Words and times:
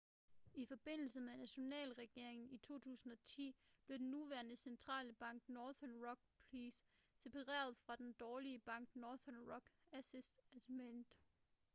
i 0.53 0.65
forbindelse 0.65 1.21
med 1.21 1.37
nationaliseringen 1.37 2.49
i 2.51 2.57
2010 2.57 3.55
blev 3.85 3.97
den 3.99 4.11
nuværende 4.11 4.55
centrale 4.55 5.13
bank 5.13 5.49
nothern 5.49 6.05
rock 6.05 6.19
plc 6.49 6.83
separeret 7.15 7.77
fra 7.77 7.95
den 7.95 8.13
'dårlige 8.13 8.57
bank' 8.59 8.95
northern 8.95 9.51
rock 9.51 9.69
asset 9.91 10.31
management 10.51 11.07